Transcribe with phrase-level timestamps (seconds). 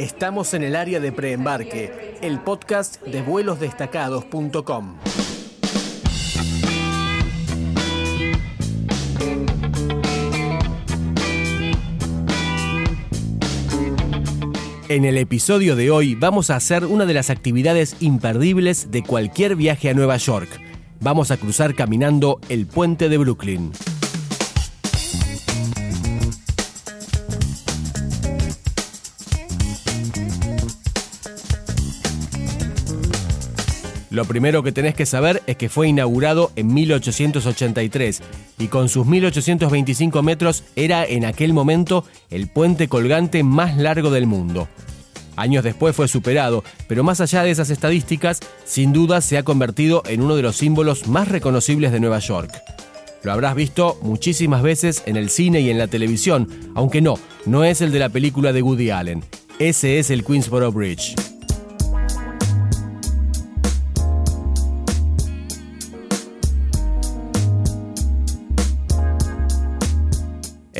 [0.00, 4.96] Estamos en el área de preembarque, el podcast de vuelosdestacados.com.
[14.88, 19.54] En el episodio de hoy vamos a hacer una de las actividades imperdibles de cualquier
[19.54, 20.48] viaje a Nueva York.
[21.00, 23.72] Vamos a cruzar caminando el puente de Brooklyn.
[34.10, 38.20] Lo primero que tenés que saber es que fue inaugurado en 1883
[38.58, 44.26] y con sus 1825 metros era en aquel momento el puente colgante más largo del
[44.26, 44.66] mundo.
[45.36, 50.02] Años después fue superado, pero más allá de esas estadísticas, sin duda se ha convertido
[50.06, 52.52] en uno de los símbolos más reconocibles de Nueva York.
[53.22, 57.14] Lo habrás visto muchísimas veces en el cine y en la televisión, aunque no,
[57.46, 59.22] no es el de la película de Woody Allen.
[59.60, 61.14] Ese es el Queensboro Bridge.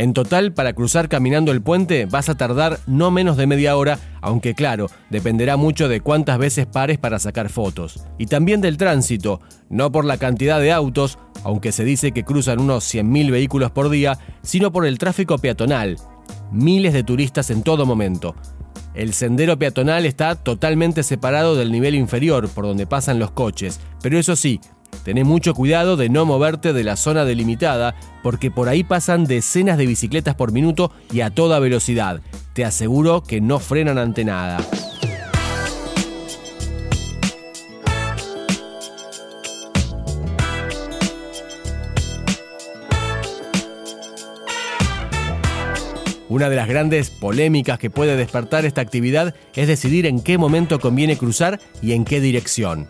[0.00, 3.98] En total, para cruzar caminando el puente vas a tardar no menos de media hora,
[4.22, 8.02] aunque claro, dependerá mucho de cuántas veces pares para sacar fotos.
[8.16, 12.60] Y también del tránsito, no por la cantidad de autos, aunque se dice que cruzan
[12.60, 15.98] unos 100.000 vehículos por día, sino por el tráfico peatonal.
[16.50, 18.34] Miles de turistas en todo momento.
[18.94, 24.18] El sendero peatonal está totalmente separado del nivel inferior por donde pasan los coches, pero
[24.18, 24.60] eso sí,
[25.04, 29.78] Tené mucho cuidado de no moverte de la zona delimitada, porque por ahí pasan decenas
[29.78, 32.20] de bicicletas por minuto y a toda velocidad.
[32.52, 34.58] Te aseguro que no frenan ante nada.
[46.30, 50.78] Una de las grandes polémicas que puede despertar esta actividad es decidir en qué momento
[50.78, 52.88] conviene cruzar y en qué dirección.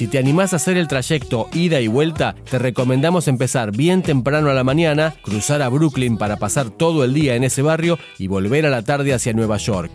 [0.00, 4.48] Si te animás a hacer el trayecto ida y vuelta, te recomendamos empezar bien temprano
[4.48, 8.26] a la mañana, cruzar a Brooklyn para pasar todo el día en ese barrio y
[8.26, 9.92] volver a la tarde hacia Nueva York.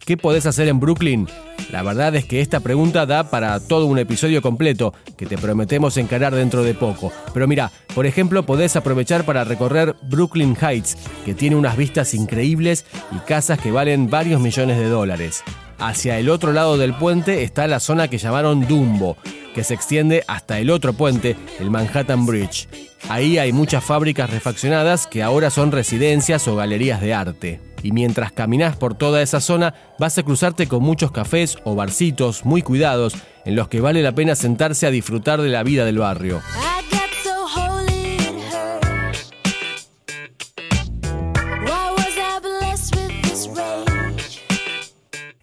[0.00, 1.28] ¿Qué podés hacer en Brooklyn?
[1.70, 5.96] La verdad es que esta pregunta da para todo un episodio completo que te prometemos
[5.98, 7.12] encarar dentro de poco.
[7.32, 12.86] Pero mira, por ejemplo, podés aprovechar para recorrer Brooklyn Heights, que tiene unas vistas increíbles
[13.12, 15.44] y casas que valen varios millones de dólares.
[15.78, 19.16] Hacia el otro lado del puente está la zona que llamaron Dumbo,
[19.54, 22.68] que se extiende hasta el otro puente, el Manhattan Bridge.
[23.08, 27.60] Ahí hay muchas fábricas refaccionadas que ahora son residencias o galerías de arte.
[27.82, 32.44] Y mientras caminas por toda esa zona, vas a cruzarte con muchos cafés o barcitos
[32.44, 33.14] muy cuidados
[33.44, 36.42] en los que vale la pena sentarse a disfrutar de la vida del barrio.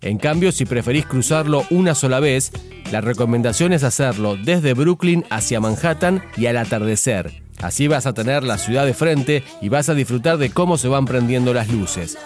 [0.05, 2.51] En cambio, si preferís cruzarlo una sola vez,
[2.91, 7.41] la recomendación es hacerlo desde Brooklyn hacia Manhattan y al atardecer.
[7.59, 10.89] Así vas a tener la ciudad de frente y vas a disfrutar de cómo se
[10.89, 12.19] van prendiendo las luces.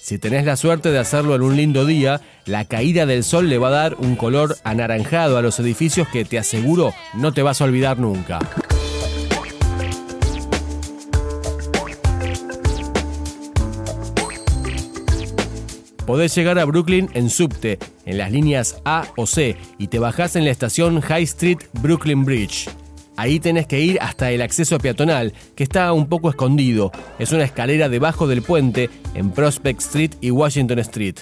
[0.00, 3.58] Si tenés la suerte de hacerlo en un lindo día, la caída del sol le
[3.58, 7.60] va a dar un color anaranjado a los edificios que te aseguro no te vas
[7.60, 8.38] a olvidar nunca.
[16.06, 20.36] Podés llegar a Brooklyn en subte, en las líneas A o C, y te bajás
[20.36, 22.68] en la estación High Street Brooklyn Bridge.
[23.16, 26.92] Ahí tenés que ir hasta el acceso peatonal, que está un poco escondido.
[27.18, 31.16] Es una escalera debajo del puente en Prospect Street y Washington Street.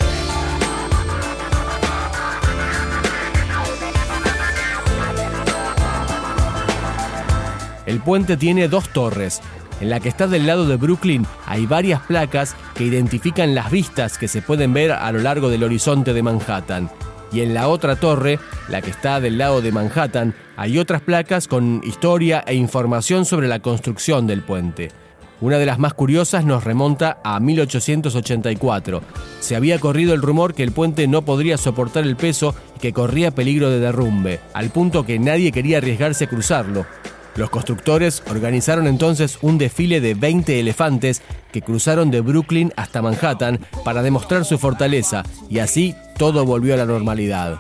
[7.86, 9.42] El puente tiene dos torres,
[9.82, 14.16] en la que está del lado de Brooklyn hay varias placas que identifican las vistas
[14.16, 16.88] que se pueden ver a lo largo del horizonte de Manhattan.
[17.32, 18.38] Y en la otra torre,
[18.68, 23.48] la que está del lado de Manhattan, hay otras placas con historia e información sobre
[23.48, 24.92] la construcción del puente.
[25.40, 29.02] Una de las más curiosas nos remonta a 1884.
[29.40, 32.92] Se había corrido el rumor que el puente no podría soportar el peso y que
[32.92, 36.86] corría peligro de derrumbe, al punto que nadie quería arriesgarse a cruzarlo.
[37.34, 43.58] Los constructores organizaron entonces un desfile de 20 elefantes que cruzaron de Brooklyn hasta Manhattan
[43.84, 47.58] para demostrar su fortaleza y así todo volvió a la normalidad.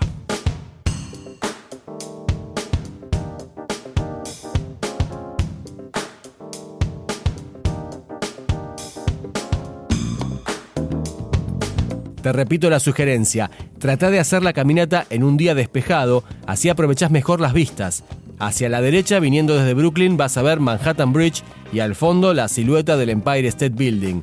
[12.22, 17.10] Te repito la sugerencia, trata de hacer la caminata en un día despejado, así aprovechás
[17.10, 18.04] mejor las vistas.
[18.42, 22.48] Hacia la derecha, viniendo desde Brooklyn, vas a ver Manhattan Bridge y al fondo la
[22.48, 24.22] silueta del Empire State Building.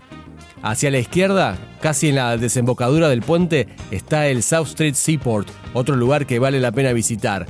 [0.62, 5.96] Hacia la izquierda, casi en la desembocadura del puente, está el South Street Seaport, otro
[5.96, 7.48] lugar que vale la pena visitar.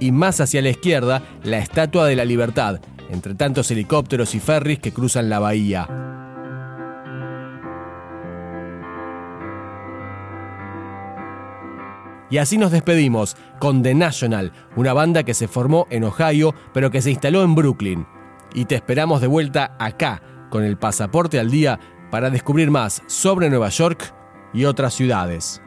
[0.00, 2.80] Y más hacia la izquierda, la Estatua de la Libertad,
[3.10, 6.07] entre tantos helicópteros y ferries que cruzan la bahía.
[12.30, 16.90] Y así nos despedimos con The National, una banda que se formó en Ohio pero
[16.90, 18.06] que se instaló en Brooklyn.
[18.54, 21.78] Y te esperamos de vuelta acá, con el pasaporte al día,
[22.10, 24.14] para descubrir más sobre Nueva York
[24.52, 25.60] y otras ciudades.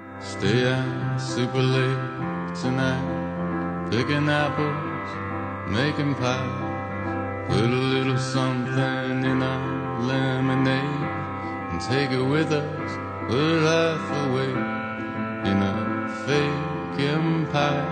[16.31, 17.87] Fake empire.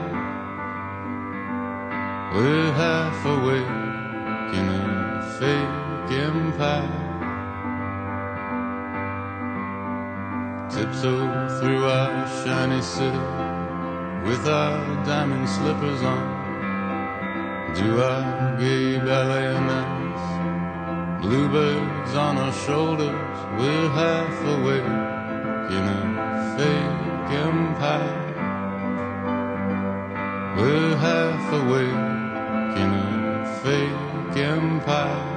[2.34, 3.76] We're half awake
[4.58, 4.86] in a
[5.38, 6.96] fake empire.
[10.72, 11.28] Tiptoe
[11.60, 13.26] through our shiny city
[14.28, 16.24] with our diamond slippers on.
[17.76, 19.50] Do our gay ballet.
[21.22, 24.92] Bluebirds on our shoulders, we're half awake
[25.76, 28.29] in a fake empire.
[30.60, 31.88] We're half awake
[32.82, 35.29] in a fake empire.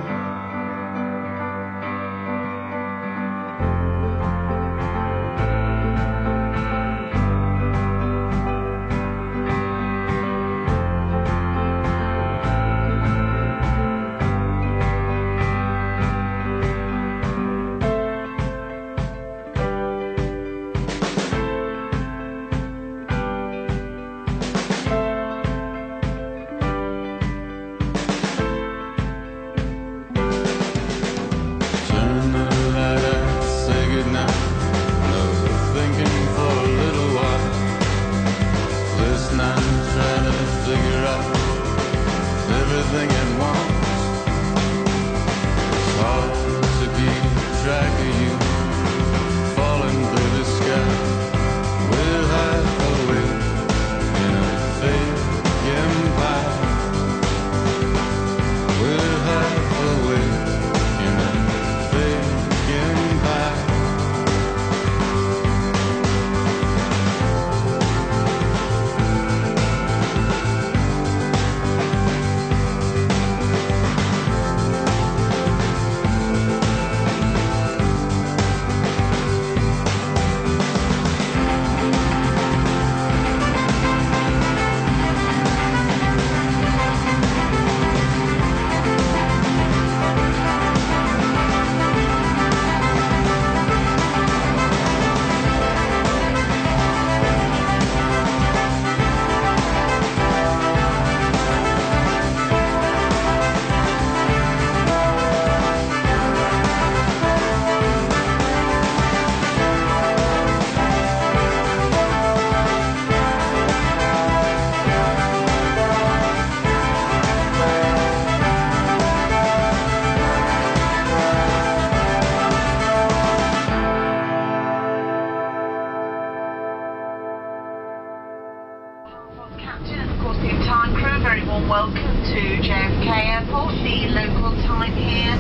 [131.73, 133.73] Welcome to JFK Airport.
[133.77, 135.33] The local time here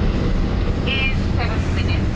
[0.88, 2.11] is 7 minutes